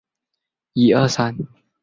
[0.03, 1.61] 殿试登进士第三甲第一百零九名。